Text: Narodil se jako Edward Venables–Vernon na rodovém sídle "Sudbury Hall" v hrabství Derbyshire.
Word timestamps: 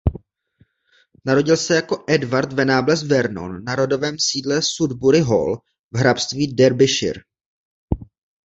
Narodil 1.25 1.57
se 1.57 1.75
jako 1.75 2.03
Edward 2.07 2.53
Venables–Vernon 2.53 3.63
na 3.63 3.75
rodovém 3.75 4.15
sídle 4.19 4.59
"Sudbury 4.63 5.19
Hall" 5.21 5.57
v 5.91 5.97
hrabství 5.97 6.53
Derbyshire. 6.53 7.21